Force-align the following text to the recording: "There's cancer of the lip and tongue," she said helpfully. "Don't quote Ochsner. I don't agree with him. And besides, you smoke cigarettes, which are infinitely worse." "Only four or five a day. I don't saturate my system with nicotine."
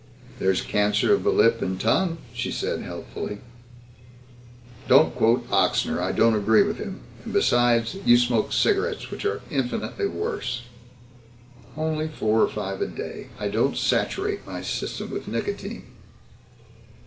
"There's 0.39 0.61
cancer 0.63 1.13
of 1.13 1.23
the 1.23 1.29
lip 1.29 1.61
and 1.61 1.79
tongue," 1.79 2.17
she 2.33 2.49
said 2.49 2.81
helpfully. 2.81 3.37
"Don't 4.87 5.13
quote 5.13 5.47
Ochsner. 5.51 6.01
I 6.01 6.11
don't 6.11 6.33
agree 6.33 6.63
with 6.63 6.79
him. 6.79 7.01
And 7.23 7.31
besides, 7.31 7.95
you 8.03 8.17
smoke 8.17 8.51
cigarettes, 8.51 9.11
which 9.11 9.25
are 9.25 9.41
infinitely 9.51 10.07
worse." 10.07 10.63
"Only 11.77 12.07
four 12.07 12.41
or 12.41 12.49
five 12.49 12.81
a 12.81 12.87
day. 12.87 13.27
I 13.39 13.47
don't 13.47 13.77
saturate 13.77 14.43
my 14.43 14.63
system 14.63 15.11
with 15.11 15.27
nicotine." 15.27 15.85